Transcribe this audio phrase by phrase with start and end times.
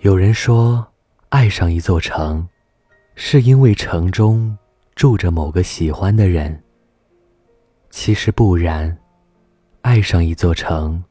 [0.00, 0.86] 有人说，
[1.28, 2.48] 爱上一座城，
[3.16, 4.56] 是因为城中
[4.94, 6.58] 住着某个喜欢的人。
[7.90, 8.96] 其实不然，
[9.82, 11.04] 爱上一座城，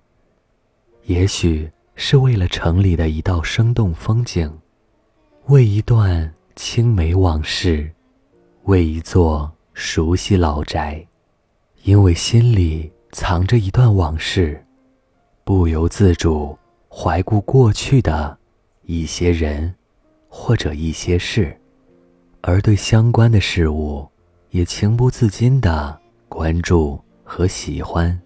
[1.03, 4.51] 也许是为了城里的一道生动风景，
[5.45, 7.93] 为一段青梅往事，
[8.63, 11.05] 为一座熟悉老宅，
[11.83, 14.65] 因为心里藏着一段往事，
[15.43, 16.57] 不由自主
[16.89, 18.38] 怀顾过去的
[18.91, 19.71] 一些人
[20.29, 21.55] 或者一些事，
[22.41, 24.09] 而对相关的事物
[24.49, 25.95] 也情不自禁的。
[26.27, 28.19] 关注和喜欢，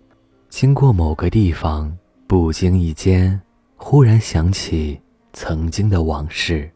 [0.48, 1.94] 经过某个地方，
[2.28, 3.38] 不经意间
[3.76, 4.98] 忽然想起
[5.34, 6.72] 曾经的往事，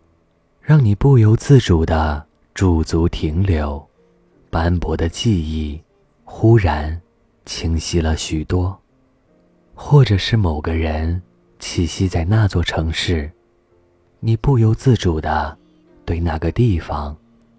[0.59, 3.81] 让你不由自主的驻足停留，
[4.49, 5.81] 斑驳的记忆
[6.25, 7.01] 忽然
[7.45, 8.77] 清晰了许多。
[9.73, 11.21] 或者是某个人
[11.57, 13.31] 栖息在那座城市，
[14.19, 15.57] 你不由自主的
[16.05, 17.15] 对那个地方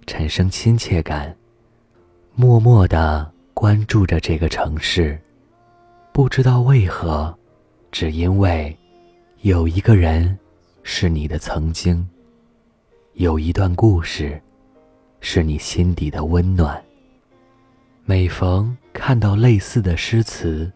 [0.07, 1.37] 产生亲切感，
[2.35, 3.33] 默默的。
[3.55, 5.21] 关注着这个城市，
[6.13, 7.37] 不知道为何，
[7.91, 8.79] 只因为
[9.41, 10.39] 有一个人
[10.85, 12.09] 是你的曾经，
[13.15, 14.41] 有一段故事
[15.19, 16.81] 是你心底的温暖。
[18.05, 20.71] 每逢看到类似的诗词，“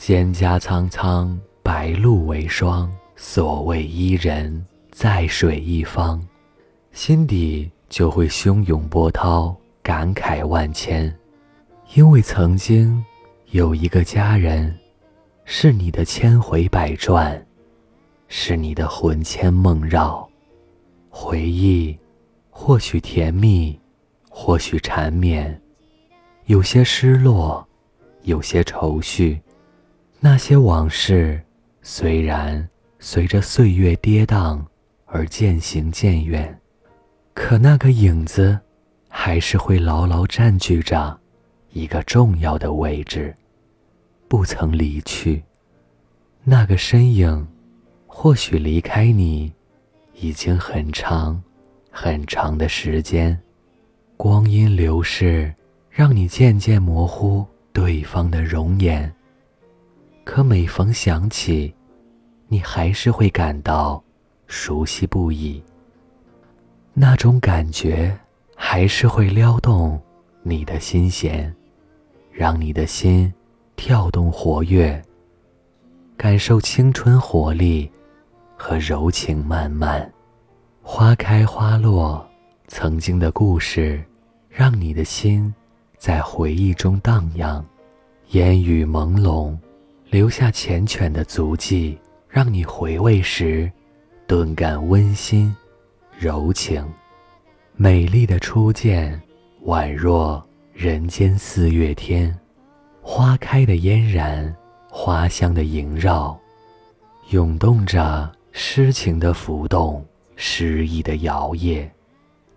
[0.00, 6.22] 蒹葭苍苍，白露为霜，所谓伊人，在水一方”，
[6.92, 11.12] 心底就会汹涌波涛，感慨万千。
[11.94, 13.02] 因为曾经
[13.50, 14.78] 有一个家人，
[15.46, 17.44] 是你的千回百转，
[18.28, 20.28] 是你的魂牵梦绕。
[21.08, 21.98] 回忆
[22.50, 23.78] 或许甜蜜，
[24.28, 25.60] 或许缠绵，
[26.44, 27.66] 有些失落，
[28.22, 29.40] 有些愁绪。
[30.20, 31.42] 那些往事
[31.82, 32.68] 虽然
[32.98, 34.62] 随着岁月跌宕
[35.14, 36.58] 而渐行渐远，
[37.34, 38.58] 可那个影子
[39.10, 41.20] 还是会牢牢占据着。
[41.74, 43.34] 一个重要的位置，
[44.26, 45.42] 不曾离去。
[46.44, 47.46] 那个身影，
[48.06, 49.52] 或许离开你，
[50.14, 51.42] 已经很长、
[51.90, 53.38] 很长的时间。
[54.16, 55.54] 光阴流逝，
[55.90, 59.10] 让你渐渐模糊对方的容颜。
[60.24, 61.74] 可每逢想起，
[62.48, 64.02] 你还是会感到
[64.52, 65.62] 熟悉不已。
[66.92, 68.14] 那种感觉，
[68.54, 69.98] 还是会撩动
[70.42, 71.52] 你的心弦。
[72.30, 73.32] 让你的心
[73.76, 75.02] 跳动活跃，
[76.18, 77.90] 感受青春活力
[78.54, 80.10] 和柔情漫漫。
[80.82, 82.26] 花开花落，
[82.68, 84.04] 曾经的故事，
[84.50, 85.52] 让你的心
[85.96, 87.64] 在回忆中荡漾。
[88.32, 89.56] 烟雨朦胧，
[90.10, 91.98] 留下缱绻的足迹，
[92.28, 93.70] 让你回味时
[94.32, 95.54] 顿感温馨、
[96.18, 96.82] 柔情。
[97.76, 99.20] 美丽的初见，
[99.66, 100.42] 宛若。
[100.72, 102.34] 人间四月天，
[103.02, 104.56] 花开的嫣然，
[104.88, 106.34] 花香的萦绕，
[107.28, 110.02] 涌动着诗情的浮动，
[110.34, 111.86] 诗意的摇曳。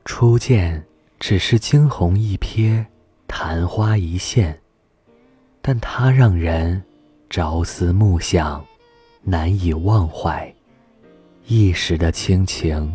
[0.06, 0.81] 初见
[1.19, 2.85] 只是惊鸿一瞥，
[3.28, 4.58] 昙花一现，
[5.62, 6.81] 但它让人
[7.30, 8.66] 朝思暮想，
[9.24, 10.55] 难以忘怀。
[11.48, 12.92] 一时的倾情，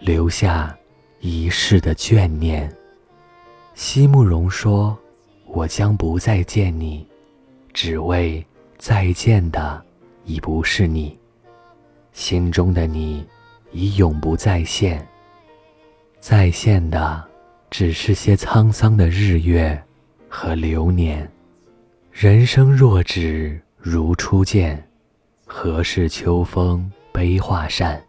[0.00, 0.76] 留下
[1.20, 2.68] 一世的眷念。
[3.74, 4.98] 席慕容说
[5.46, 7.06] ：“我将不再见你，
[7.72, 8.44] 只为
[8.76, 9.80] 再见的
[10.24, 11.16] 已不是你。
[12.12, 13.24] 心中的你
[13.70, 15.06] 已永不再现，
[16.18, 17.24] 再现的
[17.70, 19.80] 只是些沧桑的日月
[20.28, 21.30] 和流年。
[22.10, 24.84] 人生若只如初见，
[25.46, 28.02] 何事秋风悲画扇？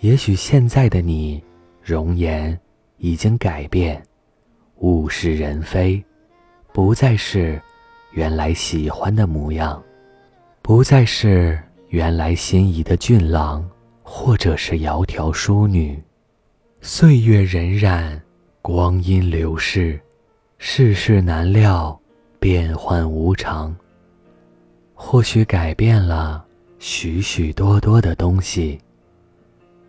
[0.00, 1.42] 也许现在的你，
[1.82, 2.58] 容颜
[2.98, 4.02] 已经改变。”
[4.80, 6.00] 物是人非，
[6.72, 7.60] 不再是
[8.12, 9.82] 原来喜欢的模样，
[10.62, 13.68] 不再是原来心仪的俊郎，
[14.04, 16.00] 或者是窈窕淑女。
[16.80, 18.20] 岁月荏苒，
[18.62, 19.98] 光阴流逝，
[20.58, 22.00] 世事难料，
[22.38, 23.74] 变幻无常。
[24.94, 26.46] 或许改变了
[26.78, 28.80] 许许多多的东西，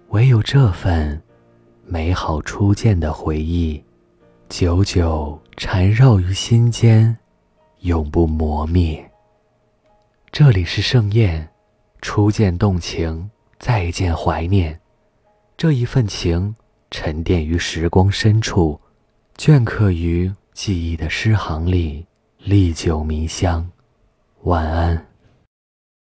[0.09, 1.21] 唯有这份
[1.85, 3.81] 美好初见的回忆。
[4.47, 7.15] 久久缠绕于心间，
[7.81, 9.07] 永不磨灭。
[10.31, 11.47] 这里是盛宴，
[12.01, 14.79] 初见动情，再见怀念。
[15.55, 16.55] 这一份情
[16.89, 18.79] 沉淀于时光深处，
[19.37, 22.03] 镌刻于记忆的诗行里，
[22.39, 23.69] 历久弥香。
[24.41, 25.08] 晚安。